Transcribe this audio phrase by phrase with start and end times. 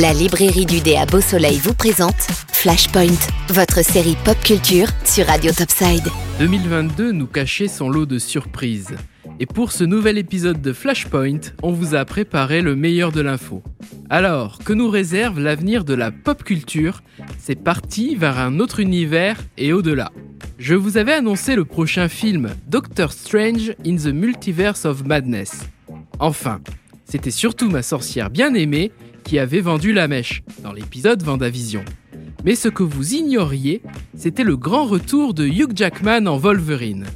[0.00, 5.26] La librairie du dé à Beau Soleil vous présente Flashpoint, votre série pop culture sur
[5.26, 6.08] Radio Topside.
[6.38, 8.94] 2022 nous cachait son lot de surprises.
[9.40, 13.62] Et pour ce nouvel épisode de Flashpoint, on vous a préparé le meilleur de l'info.
[14.08, 17.02] Alors, que nous réserve l'avenir de la pop culture?
[17.38, 20.12] C'est parti vers un autre univers et au-delà.
[20.58, 25.60] Je vous avais annoncé le prochain film Doctor Strange in the Multiverse of Madness.
[26.20, 26.62] Enfin,
[27.04, 28.92] c'était surtout ma sorcière bien aimée
[29.30, 31.84] qui avait vendu la mèche dans l'épisode Vendavision.
[32.44, 33.80] Mais ce que vous ignoriez,
[34.16, 37.06] c'était le grand retour de Hugh Jackman en Wolverine.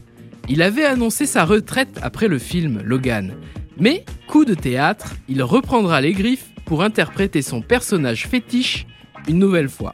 [0.48, 3.34] Il avait annoncé sa retraite après le film Logan.
[3.80, 8.86] Mais, coup de théâtre, il reprendra les griffes pour interpréter son personnage fétiche
[9.27, 9.92] une nouvelle fois.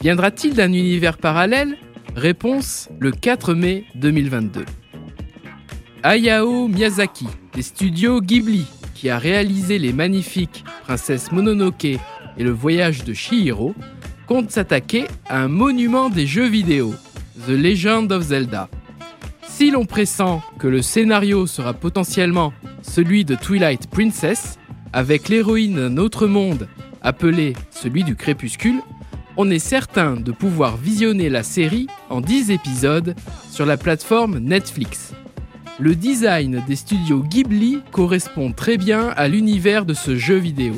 [0.00, 1.76] Viendra-t-il d'un univers parallèle?
[2.16, 4.64] Réponse le 4 mai 2022.
[6.02, 8.66] Hayao Miyazaki, des studios Ghibli,
[8.96, 11.98] qui a réalisé les magnifiques Princesse Mononoke et
[12.38, 13.74] le voyage de Shihiro,
[14.26, 16.94] compte s'attaquer à un monument des jeux vidéo,
[17.46, 18.68] The Legend of Zelda.
[19.42, 24.58] Si l'on pressent que le scénario sera potentiellement celui de Twilight Princess,
[24.92, 26.68] avec l'héroïne d'un autre monde
[27.02, 28.80] appelé celui du crépuscule,
[29.36, 33.14] on est certain de pouvoir visionner la série en 10 épisodes
[33.50, 35.12] sur la plateforme Netflix.
[35.80, 40.74] Le design des studios Ghibli correspond très bien à l'univers de ce jeu vidéo.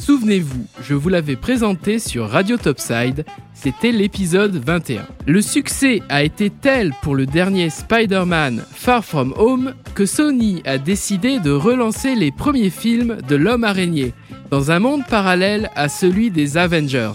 [0.00, 3.24] Souvenez-vous, je vous l'avais présenté sur Radio Topside,
[3.54, 5.06] c'était l'épisode 21.
[5.24, 10.78] Le succès a été tel pour le dernier Spider-Man Far From Home que Sony a
[10.78, 14.14] décidé de relancer les premiers films de l'homme araignée
[14.50, 17.14] dans un monde parallèle à celui des Avengers.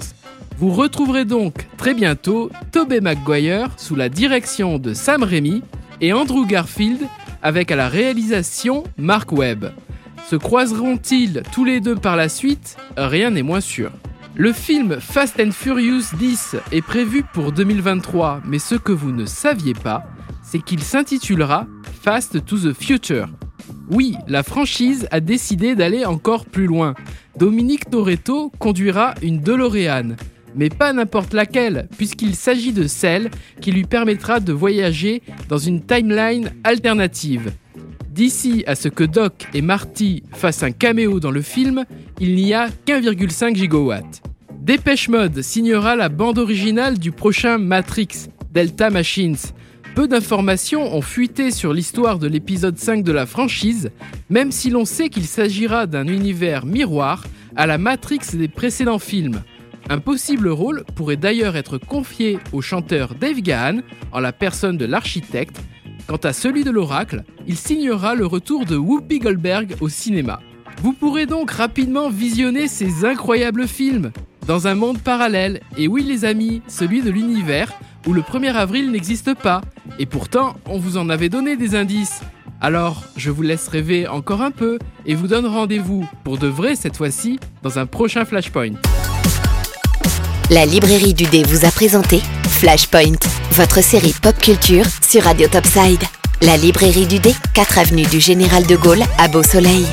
[0.58, 5.64] Vous retrouverez donc très bientôt Tobey Maguire sous la direction de Sam Raimi
[6.04, 7.08] et Andrew Garfield
[7.42, 9.72] avec à la réalisation Mark Webb.
[10.30, 12.76] Se croiseront-ils tous les deux par la suite?
[12.98, 13.90] Rien n'est moins sûr.
[14.36, 19.26] Le film Fast and Furious 10 est prévu pour 2023, mais ce que vous ne
[19.26, 20.04] saviez pas,
[20.42, 21.68] c'est qu'il s'intitulera
[22.02, 23.30] Fast to the Future.
[23.90, 26.96] Oui, la franchise a décidé d'aller encore plus loin.
[27.38, 30.18] Dominique Toretto conduira une DeLorean,
[30.56, 33.30] mais pas n'importe laquelle, puisqu'il s'agit de celle
[33.62, 37.52] qui lui permettra de voyager dans une timeline alternative.
[38.10, 41.86] D'ici à ce que Doc et Marty fassent un caméo dans le film,
[42.20, 44.22] il n'y a qu'1,5 gigawatts.
[44.62, 49.38] Dépêche Mode signera la bande originale du prochain Matrix, Delta Machines.
[49.96, 53.92] Peu d'informations ont fuité sur l'histoire de l'épisode 5 de la franchise,
[54.30, 57.26] même si l'on sait qu'il s'agira d'un univers miroir
[57.56, 59.42] à la Matrix des précédents films.
[59.90, 63.80] Un possible rôle pourrait d'ailleurs être confié au chanteur Dave Gahan
[64.12, 65.62] en la personne de l'architecte.
[66.08, 70.40] Quant à celui de l'oracle, il signera le retour de Whoopi Goldberg au cinéma.
[70.82, 74.12] Vous pourrez donc rapidement visionner ces incroyables films
[74.48, 77.72] dans un monde parallèle, et oui les amis, celui de l'univers
[78.06, 79.62] où le 1er avril n'existe pas,
[80.00, 82.22] et pourtant on vous en avait donné des indices.
[82.60, 86.76] Alors, je vous laisse rêver encore un peu et vous donne rendez-vous pour de vrai
[86.76, 88.74] cette fois-ci dans un prochain Flashpoint.
[90.54, 93.18] La librairie du dé vous a présenté Flashpoint,
[93.54, 96.04] votre série pop culture sur Radio Topside.
[96.44, 99.88] La librairie du dé, 4 avenue du Général de Gaulle à Beau Soleil.